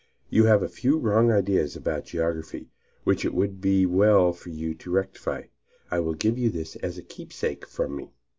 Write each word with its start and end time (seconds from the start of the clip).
You 0.31 0.45
have 0.45 0.63
a 0.63 0.67
few 0.67 0.97
wrong 0.97 1.31
ideas 1.31 1.75
about 1.75 2.05
geography, 2.05 2.71
which 3.03 3.23
it 3.23 3.35
would 3.35 3.61
be 3.61 3.85
well 3.85 4.33
for 4.33 4.49
you 4.49 4.73
to 4.73 4.89
rectify. 4.89 5.43
I 5.91 5.99
will 5.99 6.15
give 6.15 6.39
you 6.39 6.49
this 6.49 6.75
as 6.77 6.97
a 6.97 7.03
keepsake 7.03 7.67
from 7.67 7.95
me." 7.97 8.09